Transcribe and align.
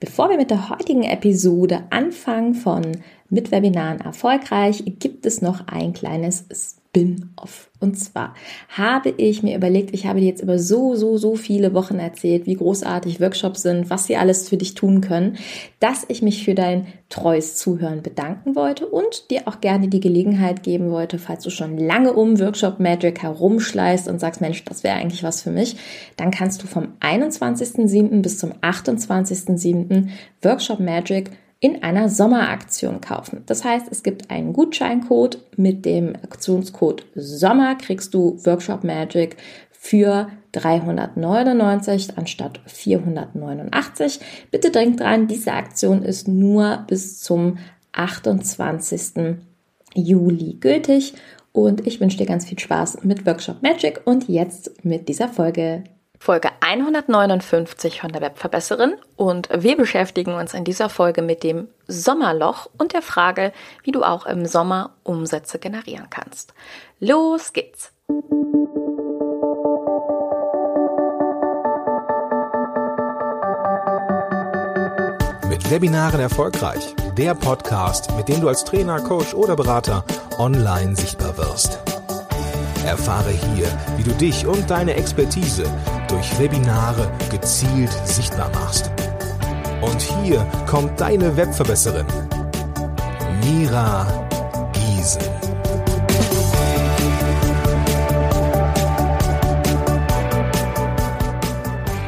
Bevor 0.00 0.28
wir 0.28 0.36
mit 0.36 0.50
der 0.50 0.68
heutigen 0.68 1.04
Episode 1.04 1.84
anfangen 1.90 2.54
von 2.54 2.82
mit 3.28 3.50
Webinaren 3.50 4.00
erfolgreich, 4.00 4.82
gibt 4.98 5.24
es 5.26 5.40
noch 5.40 5.66
ein 5.68 5.92
kleines 5.92 6.46
Spin-off. 6.94 7.70
Und 7.80 7.98
zwar 7.98 8.34
habe 8.68 9.12
ich 9.16 9.42
mir 9.42 9.56
überlegt, 9.56 9.92
ich 9.92 10.06
habe 10.06 10.20
dir 10.20 10.26
jetzt 10.26 10.42
über 10.42 10.58
so, 10.58 10.94
so, 10.94 11.16
so 11.16 11.34
viele 11.34 11.74
Wochen 11.74 11.98
erzählt, 11.98 12.46
wie 12.46 12.54
großartig 12.54 13.20
Workshops 13.20 13.62
sind, 13.62 13.90
was 13.90 14.06
sie 14.06 14.16
alles 14.16 14.48
für 14.48 14.56
dich 14.56 14.74
tun 14.74 15.00
können, 15.00 15.36
dass 15.80 16.04
ich 16.08 16.22
mich 16.22 16.44
für 16.44 16.54
dein 16.54 16.86
treues 17.10 17.56
Zuhören 17.56 18.02
bedanken 18.02 18.54
wollte 18.54 18.86
und 18.86 19.30
dir 19.30 19.42
auch 19.46 19.60
gerne 19.60 19.88
die 19.88 20.00
Gelegenheit 20.00 20.62
geben 20.62 20.90
wollte, 20.90 21.18
falls 21.18 21.42
du 21.42 21.50
schon 21.50 21.76
lange 21.76 22.12
um 22.12 22.38
Workshop 22.38 22.78
Magic 22.78 23.22
herumschleißt 23.22 24.08
und 24.08 24.20
sagst, 24.20 24.40
Mensch, 24.40 24.64
das 24.64 24.84
wäre 24.84 24.96
eigentlich 24.96 25.24
was 25.24 25.42
für 25.42 25.50
mich, 25.50 25.76
dann 26.16 26.30
kannst 26.30 26.62
du 26.62 26.66
vom 26.66 26.94
21.07. 27.00 28.22
bis 28.22 28.38
zum 28.38 28.52
28.07. 28.52 30.08
Workshop 30.42 30.80
Magic 30.80 31.30
in 31.64 31.82
einer 31.82 32.10
Sommeraktion 32.10 33.00
kaufen. 33.00 33.42
Das 33.46 33.64
heißt, 33.64 33.86
es 33.90 34.02
gibt 34.02 34.30
einen 34.30 34.52
Gutscheincode 34.52 35.38
mit 35.56 35.86
dem 35.86 36.14
Aktionscode 36.14 37.06
Sommer 37.14 37.74
kriegst 37.76 38.12
du 38.12 38.36
Workshop 38.44 38.84
Magic 38.84 39.38
für 39.70 40.28
399 40.52 42.18
anstatt 42.18 42.60
489. 42.66 44.20
Bitte 44.50 44.72
denkt 44.72 45.00
dran, 45.00 45.26
diese 45.26 45.54
Aktion 45.54 46.02
ist 46.02 46.28
nur 46.28 46.84
bis 46.86 47.20
zum 47.20 47.56
28. 47.92 49.38
Juli 49.94 50.58
gültig 50.60 51.14
und 51.52 51.86
ich 51.86 51.98
wünsche 51.98 52.18
dir 52.18 52.26
ganz 52.26 52.44
viel 52.44 52.58
Spaß 52.58 53.04
mit 53.04 53.24
Workshop 53.24 53.62
Magic 53.62 54.02
und 54.04 54.28
jetzt 54.28 54.84
mit 54.84 55.08
dieser 55.08 55.28
Folge. 55.28 55.84
Folge 56.24 56.48
159 56.60 58.00
von 58.00 58.10
der 58.10 58.22
Webverbesserin 58.22 58.94
und 59.16 59.50
wir 59.54 59.76
beschäftigen 59.76 60.32
uns 60.32 60.54
in 60.54 60.64
dieser 60.64 60.88
Folge 60.88 61.20
mit 61.20 61.42
dem 61.42 61.68
Sommerloch 61.86 62.70
und 62.78 62.94
der 62.94 63.02
Frage, 63.02 63.52
wie 63.82 63.92
du 63.92 64.02
auch 64.02 64.24
im 64.24 64.46
Sommer 64.46 64.94
Umsätze 65.02 65.58
generieren 65.58 66.06
kannst. 66.08 66.54
Los 66.98 67.52
geht's! 67.52 67.92
Mit 75.50 75.70
Webinaren 75.70 76.20
erfolgreich. 76.20 76.94
Der 77.18 77.34
Podcast, 77.34 78.10
mit 78.16 78.28
dem 78.28 78.40
du 78.40 78.48
als 78.48 78.64
Trainer, 78.64 78.98
Coach 79.02 79.34
oder 79.34 79.56
Berater 79.56 80.06
online 80.38 80.96
sichtbar 80.96 81.36
wirst. 81.36 81.80
Erfahre 82.86 83.30
hier, 83.30 83.66
wie 83.98 84.02
du 84.02 84.12
dich 84.12 84.46
und 84.46 84.70
deine 84.70 84.94
Expertise 84.94 85.64
durch 86.14 86.38
Webinare 86.38 87.10
gezielt 87.28 87.90
sichtbar 88.04 88.48
machst. 88.50 88.88
Und 89.82 90.00
hier 90.00 90.46
kommt 90.64 91.00
deine 91.00 91.36
Webverbesserin, 91.36 92.06
Mira 93.42 94.06
Giesen. 94.72 95.22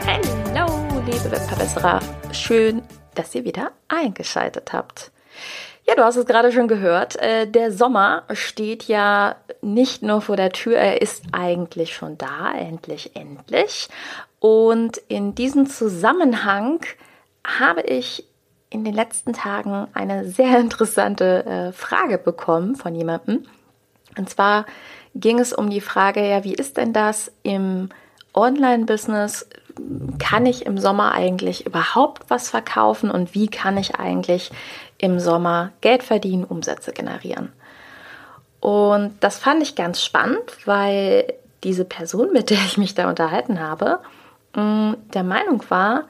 Hallo, 0.06 1.02
liebe 1.04 1.32
Webverbesserer. 1.32 1.98
Schön, 2.30 2.82
dass 3.16 3.34
ihr 3.34 3.44
wieder 3.44 3.72
eingeschaltet 3.88 4.72
habt. 4.72 5.10
Ja, 5.88 5.94
du 5.94 6.02
hast 6.02 6.16
es 6.16 6.26
gerade 6.26 6.50
schon 6.50 6.66
gehört. 6.66 7.16
Äh, 7.16 7.46
der 7.46 7.70
Sommer 7.70 8.24
steht 8.32 8.84
ja 8.84 9.36
nicht 9.62 10.02
nur 10.02 10.20
vor 10.20 10.36
der 10.36 10.50
Tür, 10.50 10.76
er 10.76 11.00
ist 11.00 11.24
eigentlich 11.32 11.94
schon 11.94 12.18
da, 12.18 12.52
endlich, 12.52 13.14
endlich. 13.14 13.88
Und 14.40 14.98
in 15.08 15.34
diesem 15.34 15.66
Zusammenhang 15.68 16.80
habe 17.44 17.82
ich 17.82 18.24
in 18.68 18.84
den 18.84 18.94
letzten 18.94 19.32
Tagen 19.32 19.86
eine 19.94 20.28
sehr 20.28 20.58
interessante 20.60 21.46
äh, 21.46 21.72
Frage 21.72 22.18
bekommen 22.18 22.74
von 22.74 22.94
jemandem. 22.94 23.46
Und 24.18 24.28
zwar 24.28 24.66
ging 25.14 25.38
es 25.38 25.52
um 25.52 25.70
die 25.70 25.80
Frage, 25.80 26.28
ja, 26.28 26.42
wie 26.42 26.54
ist 26.54 26.76
denn 26.76 26.92
das 26.92 27.30
im 27.42 27.90
Online-Business? 28.34 29.48
Kann 30.18 30.46
ich 30.46 30.64
im 30.64 30.78
Sommer 30.78 31.12
eigentlich 31.12 31.66
überhaupt 31.66 32.28
was 32.28 32.48
verkaufen 32.48 33.10
und 33.10 33.34
wie 33.34 33.48
kann 33.48 33.76
ich 33.76 33.96
eigentlich 33.96 34.50
im 34.98 35.20
Sommer 35.20 35.72
Geld 35.80 36.02
verdienen, 36.02 36.44
Umsätze 36.44 36.92
generieren. 36.92 37.52
Und 38.60 39.16
das 39.20 39.38
fand 39.38 39.62
ich 39.62 39.74
ganz 39.74 40.02
spannend, 40.02 40.66
weil 40.66 41.34
diese 41.62 41.84
Person, 41.84 42.32
mit 42.32 42.50
der 42.50 42.58
ich 42.58 42.78
mich 42.78 42.94
da 42.94 43.08
unterhalten 43.08 43.60
habe, 43.60 44.00
mm, 44.54 44.92
der 45.12 45.24
Meinung 45.24 45.62
war, 45.68 46.04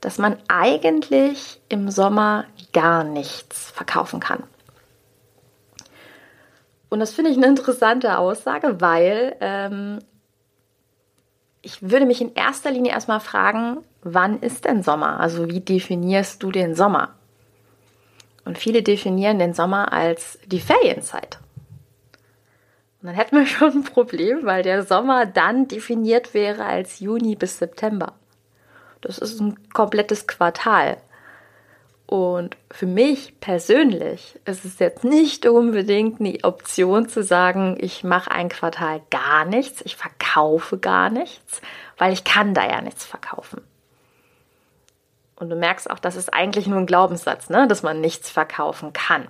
dass 0.00 0.18
man 0.18 0.36
eigentlich 0.48 1.60
im 1.68 1.90
Sommer 1.90 2.44
gar 2.72 3.04
nichts 3.04 3.70
verkaufen 3.70 4.20
kann. 4.20 4.42
Und 6.88 7.00
das 7.00 7.12
finde 7.14 7.30
ich 7.30 7.38
eine 7.38 7.46
interessante 7.46 8.18
Aussage, 8.18 8.80
weil 8.80 9.36
ähm, 9.40 10.00
ich 11.62 11.80
würde 11.80 12.06
mich 12.06 12.20
in 12.20 12.34
erster 12.34 12.70
Linie 12.70 12.92
erstmal 12.92 13.20
fragen, 13.20 13.78
wann 14.02 14.40
ist 14.40 14.64
denn 14.64 14.82
Sommer? 14.82 15.20
Also 15.20 15.48
wie 15.48 15.60
definierst 15.60 16.42
du 16.42 16.50
den 16.50 16.74
Sommer? 16.74 17.14
Und 18.44 18.58
viele 18.58 18.82
definieren 18.82 19.38
den 19.38 19.54
Sommer 19.54 19.92
als 19.92 20.40
die 20.46 20.60
Ferienzeit. 20.60 21.38
Und 23.00 23.06
dann 23.06 23.14
hätten 23.14 23.36
wir 23.36 23.46
schon 23.46 23.72
ein 23.72 23.84
Problem, 23.84 24.44
weil 24.44 24.64
der 24.64 24.82
Sommer 24.82 25.24
dann 25.24 25.68
definiert 25.68 26.34
wäre 26.34 26.64
als 26.64 26.98
Juni 26.98 27.36
bis 27.36 27.58
September. 27.58 28.14
Das 29.00 29.18
ist 29.18 29.40
ein 29.40 29.56
komplettes 29.72 30.26
Quartal. 30.26 30.96
Und 32.12 32.58
für 32.70 32.84
mich 32.84 33.40
persönlich 33.40 34.38
ist 34.44 34.66
es 34.66 34.78
jetzt 34.78 35.02
nicht 35.02 35.46
unbedingt 35.46 36.20
eine 36.20 36.36
Option 36.42 37.08
zu 37.08 37.22
sagen, 37.22 37.78
ich 37.80 38.04
mache 38.04 38.30
ein 38.30 38.50
Quartal 38.50 39.00
gar 39.08 39.46
nichts, 39.46 39.80
ich 39.86 39.96
verkaufe 39.96 40.76
gar 40.76 41.08
nichts, 41.08 41.62
weil 41.96 42.12
ich 42.12 42.22
kann 42.22 42.52
da 42.52 42.68
ja 42.68 42.82
nichts 42.82 43.06
verkaufen. 43.06 43.62
Und 45.36 45.48
du 45.48 45.56
merkst 45.56 45.90
auch, 45.90 45.98
das 45.98 46.16
ist 46.16 46.34
eigentlich 46.34 46.66
nur 46.66 46.80
ein 46.80 46.86
Glaubenssatz, 46.86 47.48
ne? 47.48 47.66
dass 47.66 47.82
man 47.82 48.02
nichts 48.02 48.28
verkaufen 48.28 48.92
kann. 48.92 49.26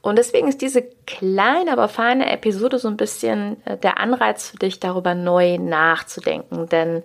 Und 0.00 0.16
deswegen 0.16 0.48
ist 0.48 0.62
diese 0.62 0.80
kleine, 1.06 1.70
aber 1.72 1.88
feine 1.88 2.32
Episode 2.32 2.78
so 2.78 2.88
ein 2.88 2.96
bisschen 2.96 3.62
äh, 3.66 3.76
der 3.76 3.98
Anreiz 3.98 4.48
für 4.48 4.56
dich, 4.56 4.80
darüber 4.80 5.14
neu 5.14 5.58
nachzudenken. 5.58 6.70
Denn 6.70 7.02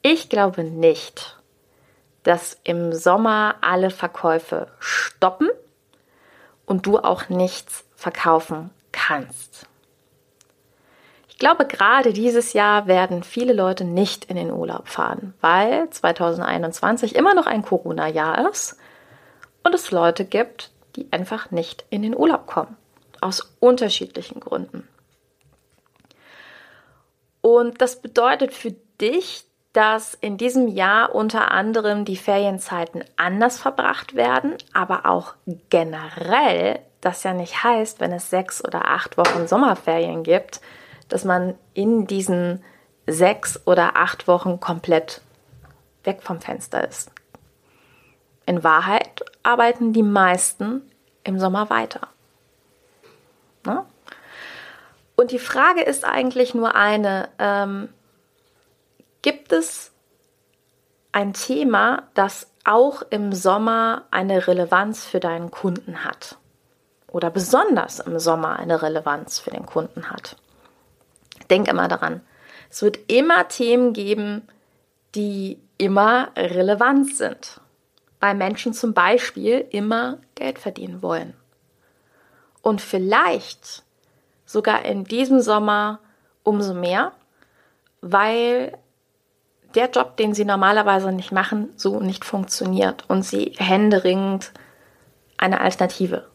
ich 0.00 0.30
glaube 0.30 0.64
nicht, 0.64 1.36
dass 2.22 2.58
im 2.64 2.92
Sommer 2.92 3.56
alle 3.60 3.90
Verkäufe 3.90 4.68
stoppen 4.78 5.48
und 6.66 6.86
du 6.86 6.98
auch 6.98 7.28
nichts 7.28 7.84
verkaufen 7.96 8.70
kannst 8.92 9.66
glaube, 11.40 11.66
gerade 11.66 12.12
dieses 12.12 12.52
Jahr 12.52 12.86
werden 12.86 13.24
viele 13.24 13.52
Leute 13.52 13.84
nicht 13.84 14.26
in 14.26 14.36
den 14.36 14.52
Urlaub 14.52 14.86
fahren, 14.86 15.34
weil 15.40 15.90
2021 15.90 17.16
immer 17.16 17.34
noch 17.34 17.46
ein 17.46 17.62
Corona-Jahr 17.62 18.48
ist 18.48 18.76
und 19.64 19.74
es 19.74 19.90
Leute 19.90 20.24
gibt, 20.24 20.70
die 20.94 21.08
einfach 21.10 21.50
nicht 21.50 21.84
in 21.90 22.02
den 22.02 22.14
Urlaub 22.14 22.46
kommen. 22.46 22.76
Aus 23.20 23.54
unterschiedlichen 23.58 24.40
Gründen. 24.40 24.86
Und 27.40 27.80
das 27.80 28.00
bedeutet 28.00 28.52
für 28.52 28.74
dich, 29.00 29.44
dass 29.72 30.14
in 30.14 30.36
diesem 30.36 30.68
Jahr 30.68 31.14
unter 31.14 31.50
anderem 31.52 32.04
die 32.04 32.16
Ferienzeiten 32.16 33.04
anders 33.16 33.58
verbracht 33.58 34.14
werden, 34.14 34.54
aber 34.72 35.06
auch 35.06 35.34
generell 35.68 36.80
das 37.00 37.22
ja 37.22 37.32
nicht 37.32 37.64
heißt, 37.64 38.00
wenn 38.00 38.12
es 38.12 38.30
sechs 38.30 38.64
oder 38.64 38.88
acht 38.88 39.16
Wochen 39.16 39.46
Sommerferien 39.46 40.22
gibt, 40.22 40.60
dass 41.08 41.24
man 41.24 41.54
in 41.74 42.06
diesen 42.06 42.62
sechs 43.06 43.60
oder 43.66 43.96
acht 43.96 44.28
Wochen 44.28 44.60
komplett 44.60 45.22
weg 46.04 46.22
vom 46.22 46.40
Fenster 46.40 46.86
ist. 46.86 47.10
In 48.46 48.62
Wahrheit 48.64 49.24
arbeiten 49.42 49.92
die 49.92 50.02
meisten 50.02 50.82
im 51.24 51.38
Sommer 51.38 51.70
weiter. 51.70 52.08
Ne? 53.64 53.84
Und 55.16 55.32
die 55.32 55.38
Frage 55.38 55.82
ist 55.82 56.04
eigentlich 56.04 56.54
nur 56.54 56.74
eine, 56.74 57.28
ähm, 57.38 57.90
gibt 59.22 59.52
es 59.52 59.92
ein 61.12 61.32
Thema, 61.32 62.04
das 62.14 62.50
auch 62.64 63.02
im 63.10 63.32
Sommer 63.32 64.04
eine 64.10 64.46
Relevanz 64.46 65.04
für 65.04 65.20
deinen 65.20 65.50
Kunden 65.50 66.04
hat? 66.04 66.36
Oder 67.08 67.30
besonders 67.30 67.98
im 67.98 68.18
Sommer 68.18 68.56
eine 68.56 68.82
Relevanz 68.82 69.40
für 69.40 69.50
den 69.50 69.66
Kunden 69.66 70.10
hat? 70.10 70.36
denk 71.50 71.68
immer 71.68 71.88
daran. 71.88 72.20
Es 72.70 72.82
wird 72.82 72.98
immer 73.08 73.48
Themen 73.48 73.92
geben, 73.92 74.48
die 75.14 75.58
immer 75.76 76.30
relevant 76.36 77.14
sind. 77.16 77.60
Weil 78.20 78.34
Menschen 78.34 78.72
zum 78.72 78.94
Beispiel 78.94 79.66
immer 79.70 80.18
Geld 80.34 80.58
verdienen 80.58 81.02
wollen. 81.02 81.34
Und 82.62 82.80
vielleicht 82.80 83.82
sogar 84.44 84.84
in 84.84 85.04
diesem 85.04 85.40
Sommer 85.40 86.00
umso 86.42 86.74
mehr, 86.74 87.12
weil 88.02 88.76
der 89.74 89.90
Job, 89.90 90.16
den 90.16 90.34
sie 90.34 90.44
normalerweise 90.44 91.12
nicht 91.12 91.32
machen, 91.32 91.72
so 91.76 92.00
nicht 92.00 92.24
funktioniert 92.24 93.04
und 93.08 93.22
sie 93.22 93.54
händeringend 93.58 94.52
eine 95.36 95.60
Alternative 95.60 96.26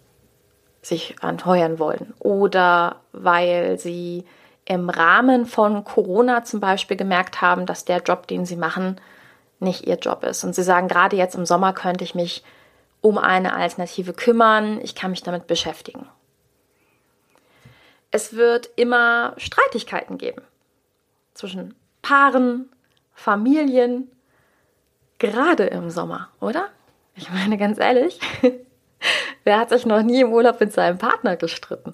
sich 0.82 1.16
anheuern 1.22 1.80
wollen 1.80 2.14
oder 2.20 2.98
weil 3.12 3.80
sie 3.80 4.26
im 4.66 4.90
Rahmen 4.90 5.46
von 5.46 5.84
Corona 5.84 6.44
zum 6.44 6.60
Beispiel 6.60 6.98
gemerkt 6.98 7.42
haben, 7.42 7.66
dass 7.66 7.86
der 7.86 8.02
Job, 8.02 8.28
den 8.28 8.46
sie 8.46 8.56
machen, 8.56 9.00
nicht 9.60 9.86
ihr 9.86 9.98
Job 9.98 10.24
ist. 10.24 10.44
Und 10.44 10.56
sie 10.56 10.64
sagen, 10.64 10.88
gerade 10.88 11.16
jetzt 11.16 11.36
im 11.36 11.46
Sommer 11.46 11.74
könnte 11.74 12.04
ich 12.04 12.16
mich 12.16 12.44
um 13.02 13.18
eine 13.20 13.54
Alternative 13.54 14.14
kümmern, 14.14 14.80
ich 14.82 14.96
kann 14.96 15.12
mich 15.12 15.22
damit 15.22 15.46
beschäftigen. 15.46 16.08
Es 18.10 18.36
wird 18.36 18.70
immer 18.76 19.34
Streitigkeiten 19.38 20.18
geben 20.18 20.42
zwischen 21.34 21.76
Paaren, 22.02 22.70
Familien, 23.16 24.12
gerade 25.18 25.66
im 25.66 25.90
Sommer, 25.90 26.30
oder? 26.40 26.70
Ich 27.16 27.32
meine 27.32 27.58
ganz 27.58 27.80
ehrlich, 27.80 28.20
wer 29.44 29.58
hat 29.58 29.70
sich 29.70 29.86
noch 29.86 30.04
nie 30.04 30.22
im 30.22 30.34
Urlaub 30.34 30.60
mit 30.60 30.74
seinem 30.74 30.98
Partner 30.98 31.38
gestritten? 31.38 31.94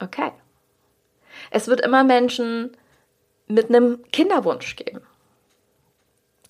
Okay. 0.00 0.32
Es 1.50 1.68
wird 1.68 1.80
immer 1.80 2.04
Menschen 2.04 2.76
mit 3.46 3.68
einem 3.68 4.02
Kinderwunsch 4.10 4.76
geben. 4.76 5.00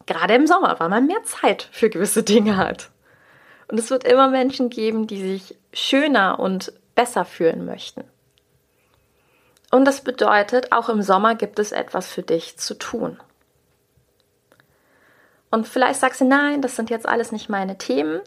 Gerade 0.06 0.34
im 0.34 0.46
Sommer, 0.46 0.81
weil 0.81 0.88
man 0.88 1.06
mehr 1.06 1.22
Zeit 1.25 1.69
für 1.72 1.90
gewisse 1.90 2.22
Dinge 2.22 2.56
hat. 2.56 2.90
Und 3.69 3.78
es 3.78 3.90
wird 3.90 4.04
immer 4.04 4.28
Menschen 4.28 4.70
geben, 4.70 5.06
die 5.06 5.20
sich 5.20 5.56
schöner 5.72 6.38
und 6.38 6.72
besser 6.94 7.25
fühlen 7.25 7.66
möchten. 7.66 8.04
Und 9.71 9.85
das 9.85 10.01
bedeutet, 10.01 10.73
auch 10.73 10.89
im 10.89 11.03
Sommer 11.03 11.35
gibt 11.35 11.59
es 11.59 11.73
etwas 11.73 12.07
für 12.07 12.23
dich 12.23 12.59
zu 12.59 12.75
tun. 12.75 13.21
Und 15.51 15.67
vielleicht 15.67 16.01
sagst 16.01 16.21
du, 16.21 16.25
nein, 16.25 16.63
das 16.63 16.77
sind 16.77 16.91
jetzt 16.91 17.09
alles 17.09 17.33
nicht 17.33 17.49
meine 17.49 17.79
Themen. 17.79 18.21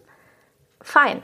Fein. 0.81 1.21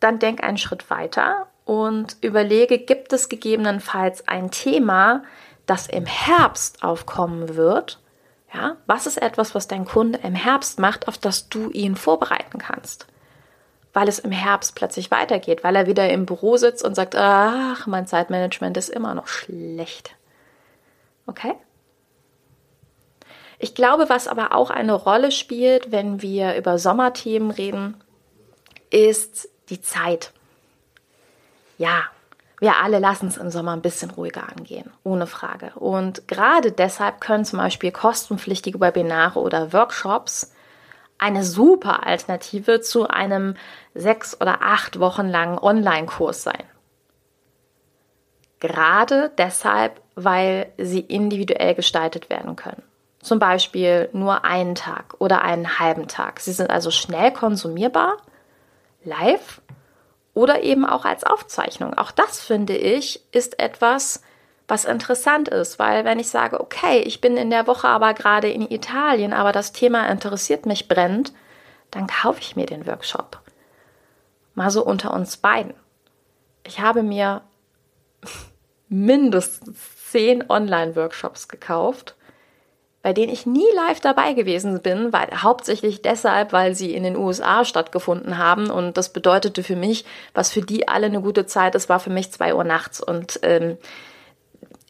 Dann 0.00 0.18
denk 0.18 0.42
einen 0.42 0.58
Schritt 0.58 0.90
weiter 0.90 1.46
und 1.64 2.16
überlege, 2.20 2.78
gibt 2.78 3.12
es 3.12 3.28
gegebenenfalls 3.28 4.26
ein 4.28 4.50
Thema, 4.50 5.22
das 5.66 5.86
im 5.86 6.06
Herbst 6.06 6.82
aufkommen 6.82 7.56
wird? 7.56 8.00
Ja, 8.52 8.76
was 8.86 9.06
ist 9.06 9.20
etwas, 9.20 9.54
was 9.54 9.68
dein 9.68 9.84
Kunde 9.84 10.20
im 10.22 10.34
Herbst 10.34 10.78
macht, 10.78 11.08
auf 11.08 11.18
das 11.18 11.48
du 11.48 11.70
ihn 11.70 11.96
vorbereiten 11.96 12.58
kannst? 12.58 13.06
Weil 13.98 14.06
es 14.06 14.20
im 14.20 14.30
Herbst 14.30 14.76
plötzlich 14.76 15.10
weitergeht, 15.10 15.64
weil 15.64 15.74
er 15.74 15.88
wieder 15.88 16.08
im 16.08 16.24
Büro 16.24 16.56
sitzt 16.56 16.84
und 16.84 16.94
sagt, 16.94 17.16
ach, 17.16 17.88
mein 17.88 18.06
Zeitmanagement 18.06 18.76
ist 18.76 18.90
immer 18.90 19.12
noch 19.12 19.26
schlecht. 19.26 20.14
Okay? 21.26 21.56
Ich 23.58 23.74
glaube, 23.74 24.08
was 24.08 24.28
aber 24.28 24.54
auch 24.54 24.70
eine 24.70 24.92
Rolle 24.92 25.32
spielt, 25.32 25.90
wenn 25.90 26.22
wir 26.22 26.54
über 26.54 26.78
Sommerthemen 26.78 27.50
reden, 27.50 27.96
ist 28.90 29.48
die 29.68 29.80
Zeit. 29.80 30.32
Ja, 31.76 32.04
wir 32.60 32.76
alle 32.76 33.00
lassen 33.00 33.26
es 33.26 33.36
im 33.36 33.50
Sommer 33.50 33.72
ein 33.72 33.82
bisschen 33.82 34.12
ruhiger 34.12 34.48
angehen, 34.48 34.92
ohne 35.02 35.26
Frage. 35.26 35.72
Und 35.74 36.28
gerade 36.28 36.70
deshalb 36.70 37.20
können 37.20 37.44
zum 37.44 37.58
Beispiel 37.58 37.90
kostenpflichtige 37.90 38.78
Webinare 38.78 39.40
oder 39.40 39.72
Workshops 39.72 40.52
eine 41.18 41.44
super 41.44 42.06
Alternative 42.06 42.80
zu 42.80 43.08
einem 43.08 43.56
sechs 43.94 44.40
oder 44.40 44.62
acht 44.62 45.00
Wochen 45.00 45.28
langen 45.28 45.58
Online-Kurs 45.58 46.42
sein. 46.42 46.64
Gerade 48.60 49.30
deshalb, 49.38 50.00
weil 50.14 50.72
sie 50.78 51.00
individuell 51.00 51.74
gestaltet 51.74 52.30
werden 52.30 52.56
können. 52.56 52.82
Zum 53.20 53.38
Beispiel 53.38 54.08
nur 54.12 54.44
einen 54.44 54.74
Tag 54.74 55.14
oder 55.18 55.42
einen 55.42 55.78
halben 55.78 56.08
Tag. 56.08 56.40
Sie 56.40 56.52
sind 56.52 56.70
also 56.70 56.90
schnell 56.90 57.32
konsumierbar, 57.32 58.16
live 59.04 59.60
oder 60.34 60.62
eben 60.62 60.84
auch 60.84 61.04
als 61.04 61.24
Aufzeichnung. 61.24 61.94
Auch 61.94 62.12
das 62.12 62.40
finde 62.40 62.76
ich 62.76 63.22
ist 63.32 63.58
etwas, 63.58 64.22
was 64.68 64.84
interessant 64.84 65.48
ist, 65.48 65.78
weil 65.78 66.04
wenn 66.04 66.18
ich 66.18 66.28
sage, 66.28 66.60
okay, 66.60 67.00
ich 67.00 67.22
bin 67.22 67.38
in 67.38 67.50
der 67.50 67.66
Woche 67.66 67.88
aber 67.88 68.12
gerade 68.12 68.50
in 68.50 68.70
Italien, 68.70 69.32
aber 69.32 69.50
das 69.50 69.72
Thema 69.72 70.06
interessiert 70.08 70.66
mich 70.66 70.88
brennend, 70.88 71.32
dann 71.90 72.06
kaufe 72.06 72.40
ich 72.40 72.54
mir 72.54 72.66
den 72.66 72.86
Workshop. 72.86 73.40
Mal 74.54 74.70
so 74.70 74.84
unter 74.84 75.14
uns 75.14 75.38
beiden. 75.38 75.72
Ich 76.64 76.80
habe 76.80 77.02
mir 77.02 77.40
mindestens 78.88 79.78
zehn 80.10 80.48
Online-Workshops 80.48 81.48
gekauft, 81.48 82.14
bei 83.00 83.14
denen 83.14 83.32
ich 83.32 83.46
nie 83.46 83.66
live 83.74 84.00
dabei 84.00 84.34
gewesen 84.34 84.82
bin, 84.82 85.14
weil 85.14 85.28
hauptsächlich 85.34 86.02
deshalb, 86.02 86.52
weil 86.52 86.74
sie 86.74 86.92
in 86.92 87.04
den 87.04 87.16
USA 87.16 87.64
stattgefunden 87.64 88.36
haben 88.36 88.70
und 88.70 88.98
das 88.98 89.14
bedeutete 89.14 89.62
für 89.62 89.76
mich, 89.76 90.04
was 90.34 90.50
für 90.50 90.60
die 90.60 90.88
alle 90.88 91.06
eine 91.06 91.22
gute 91.22 91.46
Zeit 91.46 91.74
ist, 91.74 91.88
war 91.88 92.00
für 92.00 92.10
mich 92.10 92.32
zwei 92.32 92.54
Uhr 92.54 92.64
nachts 92.64 93.00
und 93.00 93.38
ähm, 93.42 93.78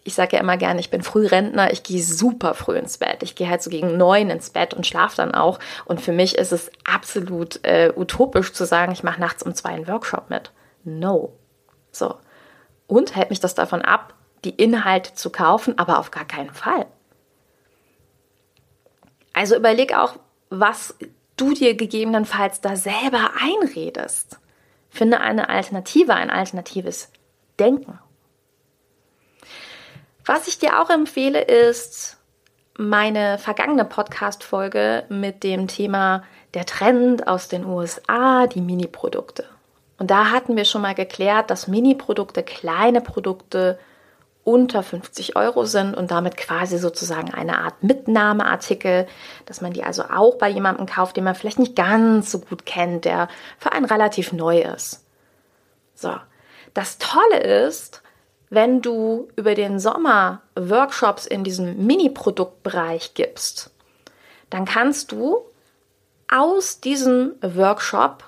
ich 0.09 0.15
sage 0.15 0.37
ja 0.37 0.43
immer 0.43 0.57
gerne, 0.57 0.81
ich 0.81 0.89
bin 0.89 1.03
Frührentner, 1.03 1.71
ich 1.71 1.83
gehe 1.83 2.03
super 2.03 2.55
früh 2.55 2.79
ins 2.79 2.97
Bett. 2.97 3.23
Ich 3.23 3.35
gehe 3.35 3.49
halt 3.49 3.63
so 3.63 3.69
gegen 3.69 3.99
neun 3.99 4.31
ins 4.31 4.49
Bett 4.49 4.73
und 4.73 4.87
schlafe 4.87 5.17
dann 5.17 5.35
auch. 5.35 5.59
Und 5.85 6.01
für 6.01 6.13
mich 6.13 6.39
ist 6.39 6.51
es 6.51 6.71
absolut 6.85 7.63
äh, 7.63 7.93
utopisch 7.95 8.55
zu 8.55 8.65
sagen, 8.65 8.93
ich 8.93 9.03
mache 9.03 9.21
nachts 9.21 9.43
um 9.43 9.55
zwei 9.55 9.69
einen 9.69 9.87
Workshop 9.87 10.31
mit. 10.31 10.51
No. 10.83 11.35
So. 11.93 12.15
Und 12.87 13.17
hält 13.17 13.29
mich 13.29 13.41
das 13.41 13.55
davon 13.55 13.83
ab, 13.83 14.15
die 14.45 14.55
Inhalte 14.55 15.15
zu 15.15 15.29
kaufen, 15.29 15.79
aber 15.79 15.99
auf 15.99 16.11
gar 16.11 16.25
keinen 16.25 16.55
Fall. 16.55 16.87
Also 19.35 19.57
überleg 19.57 19.95
auch, 19.95 20.17
was 20.49 20.97
du 21.37 21.53
dir 21.53 21.75
gegebenenfalls 21.75 22.63
da 22.63 22.77
selber 22.77 23.33
einredest. 23.39 24.39
Finde 24.89 25.21
eine 25.21 25.51
Alternative, 25.51 26.15
ein 26.15 26.31
alternatives 26.31 27.13
Denken. 27.61 27.99
Was 30.29 30.47
ich 30.47 30.59
dir 30.59 30.79
auch 30.79 30.91
empfehle, 30.91 31.41
ist 31.41 32.19
meine 32.77 33.39
vergangene 33.39 33.87
Podcast-Folge 33.87 35.05
mit 35.09 35.43
dem 35.43 35.69
Thema 35.69 36.23
der 36.53 36.67
Trend 36.67 37.27
aus 37.27 37.49
den 37.49 37.65
USA, 37.65 38.47
die 38.47 38.61
Mini-Produkte. 38.61 39.47
Und 39.97 40.11
da 40.11 40.27
hatten 40.31 40.55
wir 40.55 40.67
schon 40.67 40.83
mal 40.83 40.95
geklärt, 40.95 41.49
dass 41.49 41.67
Mini-Produkte 41.67 42.43
kleine 42.43 43.01
Produkte 43.01 43.79
unter 44.45 44.83
50 44.83 45.35
Euro 45.35 45.65
sind 45.65 45.97
und 45.97 46.11
damit 46.11 46.37
quasi 46.37 46.77
sozusagen 46.77 47.33
eine 47.33 47.61
Art 47.61 47.83
Mitnahmeartikel, 47.83 49.07
dass 49.47 49.63
man 49.63 49.73
die 49.73 49.83
also 49.83 50.03
auch 50.15 50.37
bei 50.37 50.51
jemandem 50.51 50.85
kauft, 50.85 51.17
den 51.17 51.25
man 51.25 51.37
vielleicht 51.37 51.59
nicht 51.59 51.75
ganz 51.75 52.31
so 52.31 52.41
gut 52.41 52.67
kennt, 52.67 53.07
der 53.07 53.29
für 53.57 53.73
einen 53.73 53.87
relativ 53.87 54.35
neu 54.35 54.61
ist. 54.61 55.07
So. 55.95 56.15
Das 56.75 56.99
Tolle 56.99 57.39
ist, 57.39 58.03
wenn 58.51 58.81
du 58.81 59.29
über 59.37 59.55
den 59.55 59.79
Sommer 59.79 60.43
Workshops 60.55 61.27
in 61.27 61.45
diesem 61.45 61.87
Mini-Produktbereich 61.87 63.15
gibst, 63.15 63.71
dann 64.51 64.65
kannst 64.65 65.13
du 65.13 65.45
aus 66.31 66.81
diesem 66.81 67.35
Workshop 67.43 68.25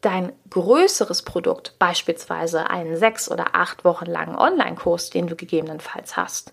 dein 0.00 0.32
größeres 0.48 1.22
Produkt, 1.22 1.74
beispielsweise 1.78 2.70
einen 2.70 2.96
sechs 2.96 3.30
oder 3.30 3.54
acht 3.54 3.84
Wochen 3.84 4.06
langen 4.06 4.36
Online-Kurs, 4.36 5.10
den 5.10 5.26
du 5.26 5.36
gegebenenfalls 5.36 6.16
hast, 6.16 6.52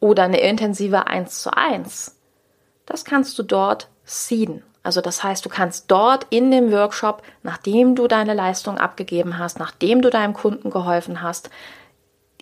oder 0.00 0.24
eine 0.24 0.40
intensive 0.40 1.06
1 1.06 1.42
zu 1.42 1.50
1, 1.56 2.16
das 2.86 3.04
kannst 3.04 3.38
du 3.38 3.42
dort 3.42 3.88
seeden. 4.04 4.62
Also 4.82 5.00
das 5.00 5.24
heißt, 5.24 5.44
du 5.44 5.48
kannst 5.48 5.90
dort 5.90 6.26
in 6.30 6.50
dem 6.50 6.70
Workshop, 6.70 7.22
nachdem 7.42 7.94
du 7.96 8.06
deine 8.06 8.34
Leistung 8.34 8.78
abgegeben 8.78 9.38
hast, 9.38 9.58
nachdem 9.58 10.02
du 10.02 10.10
deinem 10.10 10.34
Kunden 10.34 10.70
geholfen 10.70 11.22
hast, 11.22 11.50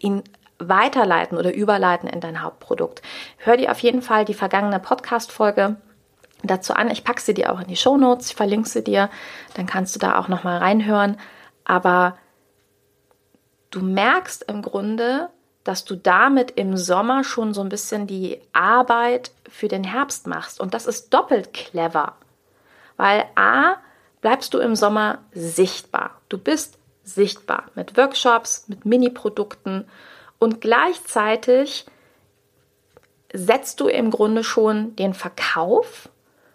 ihn 0.03 0.23
weiterleiten 0.59 1.39
oder 1.39 1.55
überleiten 1.55 2.09
in 2.09 2.21
dein 2.21 2.43
Hauptprodukt. 2.43 3.03
Hör 3.39 3.57
dir 3.57 3.71
auf 3.71 3.79
jeden 3.81 4.03
Fall 4.03 4.25
die 4.25 4.35
vergangene 4.35 4.79
Podcast-Folge 4.79 5.77
dazu 6.43 6.75
an. 6.75 6.91
Ich 6.91 7.05
packe 7.05 7.21
sie 7.21 7.35
dir 7.35 7.53
auch 7.53 7.61
in 7.61 7.69
die 7.69 7.77
Show 7.77 7.97
Notes, 7.97 8.31
ich 8.31 8.37
verlinke 8.37 8.69
sie 8.69 8.85
dir, 8.85 9.11
dann 9.55 9.67
kannst 9.67 9.95
du 9.95 9.99
da 9.99 10.19
auch 10.19 10.29
nochmal 10.29 10.59
reinhören. 10.59 11.17
Aber 11.65 12.17
du 13.71 13.81
merkst 13.81 14.45
im 14.49 14.63
Grunde, 14.63 15.31
dass 15.65 15.85
du 15.85 15.95
damit 15.95 16.53
im 16.53 16.77
Sommer 16.77 17.23
schon 17.23 17.55
so 17.55 17.61
ein 17.61 17.69
bisschen 17.69 18.07
die 18.07 18.41
Arbeit 18.53 19.31
für 19.49 19.69
den 19.69 19.85
Herbst 19.85 20.27
machst. 20.27 20.61
Und 20.61 20.75
das 20.75 20.87
ist 20.87 21.15
doppelt 21.15 21.53
clever. 21.53 22.17
Weil 22.97 23.25
A, 23.37 23.77
bleibst 24.21 24.55
du 24.55 24.59
im 24.59 24.75
Sommer 24.75 25.19
sichtbar. 25.33 26.21
Du 26.29 26.39
bist 26.39 26.79
sichtbar 27.05 27.65
mit 27.75 27.97
Workshops, 27.97 28.65
mit 28.69 28.85
Mini-Produkten 28.85 29.87
und 30.39 30.61
gleichzeitig 30.61 31.87
setzt 33.33 33.81
du 33.81 33.89
im 33.89 34.11
Grunde 34.11 34.45
schon 34.45 34.95
den 34.97 35.15
Verkauf 35.15 36.09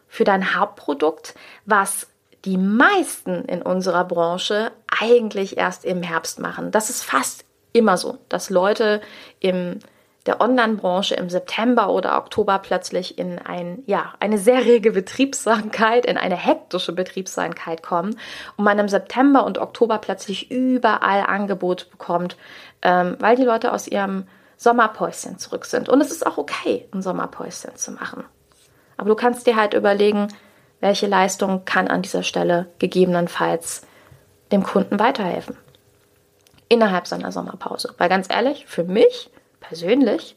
für 0.07 0.23
dein 0.23 0.55
Hauptprodukt, 0.55 1.35
was 1.65 2.07
die 2.45 2.57
meisten 2.57 3.45
in 3.45 3.61
unserer 3.61 4.05
Branche 4.05 4.71
eigentlich 4.87 5.57
erst 5.57 5.85
im 5.85 6.03
Herbst 6.03 6.39
machen. 6.39 6.71
Das 6.71 6.89
ist 6.89 7.03
fast 7.03 7.45
immer 7.73 7.97
so, 7.97 8.17
dass 8.29 8.49
Leute 8.49 9.01
im 9.39 9.79
der 10.27 10.41
Online-Branche 10.41 11.15
im 11.15 11.29
September 11.29 11.89
oder 11.89 12.17
Oktober 12.17 12.59
plötzlich 12.59 13.17
in 13.17 13.39
ein, 13.39 13.81
ja, 13.85 14.13
eine 14.19 14.37
sehr 14.37 14.65
rege 14.65 14.91
Betriebsamkeit, 14.91 16.05
in 16.05 16.17
eine 16.17 16.35
hektische 16.35 16.91
Betriebsamkeit 16.91 17.81
kommen 17.81 18.19
und 18.57 18.65
man 18.65 18.77
im 18.77 18.89
September 18.89 19.45
und 19.45 19.57
Oktober 19.57 19.97
plötzlich 19.99 20.51
überall 20.51 21.21
Angebot 21.25 21.89
bekommt, 21.89 22.37
ähm, 22.81 23.15
weil 23.19 23.37
die 23.37 23.43
Leute 23.43 23.71
aus 23.71 23.87
ihrem 23.87 24.27
Sommerpäuschen 24.57 25.37
zurück 25.37 25.65
sind. 25.65 25.87
Und 25.87 26.01
es 26.01 26.11
ist 26.11 26.25
auch 26.25 26.37
okay, 26.37 26.87
ein 26.93 27.01
Sommerpäuschen 27.01 27.75
zu 27.75 27.91
machen. 27.91 28.25
Aber 28.97 29.09
du 29.09 29.15
kannst 29.15 29.47
dir 29.47 29.55
halt 29.55 29.73
überlegen, 29.73 30.27
welche 30.79 31.07
Leistung 31.07 31.63
kann 31.65 31.87
an 31.87 32.01
dieser 32.01 32.23
Stelle 32.23 32.67
gegebenenfalls 32.79 33.83
dem 34.51 34.63
Kunden 34.63 34.99
weiterhelfen. 34.99 35.57
Innerhalb 36.69 37.07
seiner 37.07 37.31
Sommerpause. 37.31 37.93
Weil 37.97 38.09
ganz 38.09 38.27
ehrlich, 38.29 38.65
für 38.65 38.83
mich 38.83 39.29
persönlich 39.59 40.35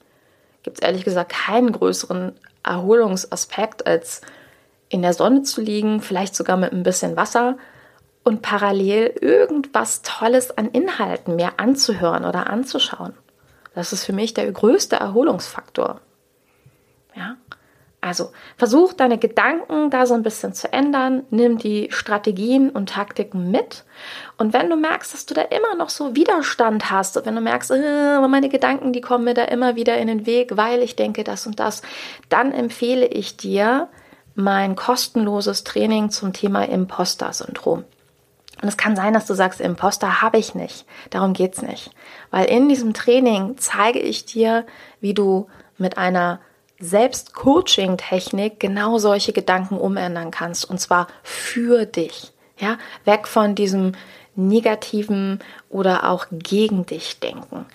gibt 0.62 0.79
es 0.79 0.83
ehrlich 0.83 1.05
gesagt 1.05 1.33
keinen 1.33 1.73
größeren 1.73 2.33
Erholungsaspekt, 2.62 3.87
als 3.87 4.21
in 4.89 5.03
der 5.03 5.15
Sonne 5.15 5.43
zu 5.43 5.61
liegen, 5.61 6.00
vielleicht 6.00 6.35
sogar 6.35 6.57
mit 6.57 6.73
ein 6.73 6.83
bisschen 6.83 7.17
Wasser 7.17 7.57
und 8.25 8.43
parallel 8.43 9.15
irgendwas 9.21 10.03
Tolles 10.03 10.57
an 10.57 10.69
Inhalten 10.71 11.37
mir 11.37 11.53
anzuhören 11.59 12.25
oder 12.25 12.50
anzuschauen. 12.50 13.15
Das 13.75 13.93
ist 13.93 14.05
für 14.05 14.12
mich 14.12 14.35
der 14.35 14.50
größte 14.50 14.97
Erholungsfaktor. 14.97 16.00
Ja, 17.15 17.37
also 18.00 18.30
versuch 18.57 18.95
deine 18.95 19.19
Gedanken 19.19 19.90
da 19.90 20.07
so 20.07 20.14
ein 20.14 20.23
bisschen 20.23 20.54
zu 20.54 20.73
ändern, 20.73 21.25
nimm 21.30 21.59
die 21.59 21.88
Strategien 21.90 22.71
und 22.71 22.88
Taktiken 22.88 23.50
mit. 23.50 23.85
Und 24.38 24.54
wenn 24.54 24.71
du 24.71 24.76
merkst, 24.76 25.12
dass 25.12 25.26
du 25.26 25.35
da 25.35 25.42
immer 25.42 25.75
noch 25.76 25.90
so 25.90 26.16
Widerstand 26.16 26.90
hast, 26.90 27.25
wenn 27.26 27.35
du 27.35 27.42
merkst, 27.42 27.71
äh, 27.73 28.21
meine 28.26 28.49
Gedanken, 28.49 28.95
die 28.95 29.02
kommen 29.02 29.25
mir 29.25 29.35
da 29.35 29.45
immer 29.45 29.76
wieder 29.76 29.99
in 29.99 30.07
den 30.07 30.25
Weg, 30.25 30.57
weil 30.57 30.83
ich 30.83 30.97
denke 30.97 31.25
das 31.25 31.47
und 31.47 31.61
das, 31.61 31.83
dann 32.30 32.52
empfehle 32.52 33.07
ich 33.07 33.37
dir 33.37 33.88
mein 34.35 34.76
kostenloses 34.76 35.64
Training 35.64 36.09
zum 36.09 36.33
Thema 36.33 36.62
Imposter-Syndrom. 36.62 37.85
Und 38.62 38.69
es 38.69 38.76
kann 38.76 38.97
sein, 38.97 39.12
dass 39.12 39.26
du 39.26 39.35
sagst, 39.35 39.61
Imposter 39.61 40.23
habe 40.23 40.38
ich 40.38 40.54
nicht. 40.54 40.87
Darum 41.11 41.33
geht's 41.33 41.62
nicht. 41.62 41.90
Weil 42.30 42.47
in 42.47 42.69
diesem 42.69 42.95
Training 42.95 43.57
zeige 43.59 43.99
ich 43.99 44.25
dir, 44.25 44.66
wie 45.00 45.14
du 45.14 45.49
mit 45.78 45.97
einer 45.99 46.40
Selbstcoaching-Technik 46.80 48.58
genau 48.58 48.99
solche 48.99 49.32
Gedanken 49.32 49.78
umändern 49.78 50.30
kannst 50.30 50.68
und 50.68 50.80
zwar 50.80 51.06
für 51.22 51.87
dich. 51.87 52.32
Ja, 52.58 52.78
weg 53.04 53.28
von 53.28 53.54
diesem 53.54 53.92
negativen 54.34 55.38
oder 55.68 56.10
auch 56.10 56.26
gegen 56.30 56.87
dich 56.87 57.20
denken. 57.20 57.66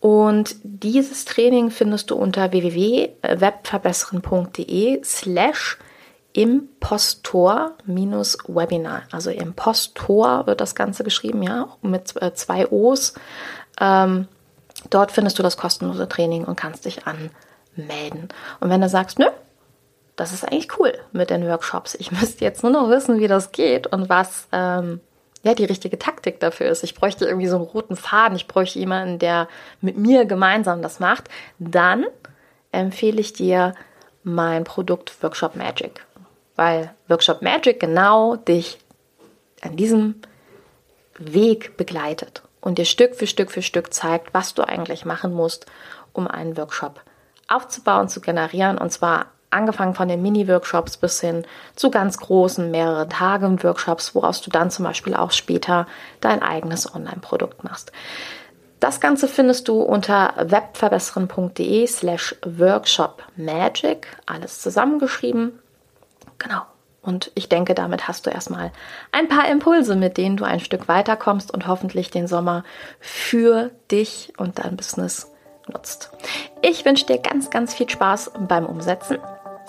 Und 0.00 0.56
dieses 0.62 1.24
Training 1.26 1.70
findest 1.70 2.10
du 2.10 2.16
unter 2.16 2.50
www.webverbessern.de 2.52 5.04
slash 5.04 5.78
Impostor-Webinar. 6.32 9.02
Also 9.10 9.28
Impostor 9.30 10.46
wird 10.46 10.62
das 10.62 10.74
Ganze 10.74 11.04
geschrieben, 11.04 11.42
ja, 11.42 11.68
mit 11.82 12.14
äh, 12.22 12.32
zwei 12.34 12.66
O's. 12.70 13.12
Ähm, 13.78 14.26
dort 14.88 15.12
findest 15.12 15.38
du 15.38 15.42
das 15.42 15.58
kostenlose 15.58 16.08
Training 16.08 16.44
und 16.44 16.56
kannst 16.56 16.86
dich 16.86 17.06
an 17.06 17.28
melden. 17.86 18.28
Und 18.60 18.70
wenn 18.70 18.80
du 18.80 18.88
sagst, 18.88 19.18
nö, 19.18 19.26
das 20.16 20.32
ist 20.32 20.44
eigentlich 20.44 20.78
cool 20.78 20.92
mit 21.12 21.30
den 21.30 21.46
Workshops. 21.48 21.94
Ich 21.94 22.12
müsste 22.20 22.44
jetzt 22.44 22.62
nur 22.62 22.72
noch 22.72 22.88
wissen, 22.90 23.20
wie 23.20 23.28
das 23.28 23.52
geht 23.52 23.86
und 23.86 24.08
was 24.08 24.48
ähm, 24.52 25.00
ja 25.42 25.54
die 25.54 25.64
richtige 25.64 25.98
Taktik 25.98 26.40
dafür 26.40 26.68
ist. 26.68 26.84
Ich 26.84 26.94
bräuchte 26.94 27.24
irgendwie 27.24 27.48
so 27.48 27.56
einen 27.56 27.64
roten 27.64 27.96
Faden. 27.96 28.36
Ich 28.36 28.46
bräuchte 28.46 28.78
jemanden, 28.78 29.18
der 29.18 29.48
mit 29.80 29.96
mir 29.96 30.26
gemeinsam 30.26 30.82
das 30.82 31.00
macht. 31.00 31.28
Dann 31.58 32.06
empfehle 32.72 33.20
ich 33.20 33.32
dir 33.32 33.74
mein 34.22 34.64
Produkt 34.64 35.22
Workshop 35.22 35.56
Magic, 35.56 36.04
weil 36.56 36.94
Workshop 37.08 37.40
Magic 37.42 37.80
genau 37.80 38.36
dich 38.36 38.78
an 39.62 39.76
diesem 39.76 40.16
Weg 41.18 41.76
begleitet 41.76 42.42
und 42.60 42.78
dir 42.78 42.84
Stück 42.84 43.14
für 43.14 43.26
Stück 43.26 43.50
für 43.50 43.62
Stück 43.62 43.92
zeigt, 43.92 44.34
was 44.34 44.54
du 44.54 44.62
eigentlich 44.62 45.04
machen 45.04 45.32
musst, 45.32 45.66
um 46.12 46.26
einen 46.26 46.56
Workshop 46.56 47.00
aufzubauen, 47.50 48.08
zu 48.08 48.20
generieren 48.20 48.78
und 48.78 48.90
zwar 48.90 49.26
angefangen 49.50 49.94
von 49.94 50.08
den 50.08 50.22
Mini-Workshops 50.22 50.96
bis 50.96 51.20
hin 51.20 51.44
zu 51.74 51.90
ganz 51.90 52.18
großen, 52.18 52.70
mehrere 52.70 53.08
Tage 53.08 53.62
Workshops, 53.62 54.14
woraus 54.14 54.40
du 54.40 54.50
dann 54.50 54.70
zum 54.70 54.84
Beispiel 54.84 55.14
auch 55.14 55.32
später 55.32 55.86
dein 56.20 56.42
eigenes 56.42 56.94
Online-Produkt 56.94 57.64
machst. 57.64 57.92
Das 58.78 59.00
Ganze 59.00 59.28
findest 59.28 59.68
du 59.68 59.82
unter 59.82 60.34
webverbessern.de 60.38 61.86
slash 61.86 62.34
workshop 62.46 63.22
magic, 63.36 64.06
alles 64.24 64.62
zusammengeschrieben. 64.62 65.58
Genau. 66.38 66.62
Und 67.02 67.30
ich 67.34 67.48
denke, 67.48 67.74
damit 67.74 68.08
hast 68.08 68.26
du 68.26 68.30
erstmal 68.30 68.72
ein 69.10 69.28
paar 69.28 69.48
Impulse, 69.48 69.96
mit 69.96 70.16
denen 70.16 70.36
du 70.36 70.44
ein 70.44 70.60
Stück 70.60 70.86
weiterkommst 70.86 71.52
und 71.52 71.66
hoffentlich 71.66 72.10
den 72.10 72.26
Sommer 72.26 72.62
für 73.00 73.70
dich 73.90 74.32
und 74.36 74.58
dein 74.58 74.76
Business 74.76 75.29
nutzt. 75.70 76.10
Ich 76.62 76.84
wünsche 76.84 77.06
dir 77.06 77.18
ganz, 77.18 77.50
ganz 77.50 77.74
viel 77.74 77.88
Spaß 77.88 78.32
beim 78.48 78.66
Umsetzen. 78.66 79.18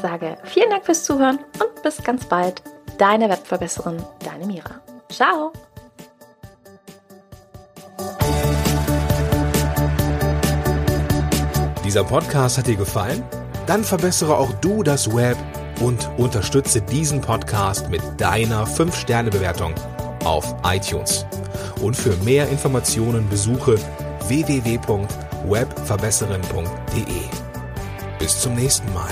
Sage 0.01 0.36
vielen 0.43 0.70
Dank 0.70 0.86
fürs 0.86 1.03
Zuhören 1.03 1.39
und 1.60 1.84
bis 1.84 2.03
ganz 2.03 2.25
bald. 2.25 2.62
Deine 2.98 3.29
Webverbesserin, 3.29 4.03
deine 4.24 4.46
Mira. 4.46 4.81
Ciao! 5.10 5.51
Dieser 11.84 12.03
Podcast 12.03 12.58
hat 12.58 12.67
dir 12.67 12.77
gefallen? 12.77 13.24
Dann 13.67 13.84
verbessere 13.84 14.38
auch 14.38 14.53
du 14.62 14.81
das 14.81 15.13
Web 15.13 15.38
und 15.81 16.10
unterstütze 16.17 16.81
diesen 16.81 17.22
Podcast 17.22 17.89
mit 17.89 18.01
deiner 18.17 18.65
5-Sterne-Bewertung 18.65 19.74
auf 20.24 20.55
iTunes. 20.63 21.25
Und 21.81 21.96
für 21.96 22.15
mehr 22.24 22.48
Informationen 22.50 23.27
besuche 23.29 23.75
www 24.28 25.08
webverbesserin.de. 25.48 27.22
Bis 28.20 28.40
zum 28.40 28.56
nächsten 28.56 28.92
Mal. 28.94 29.10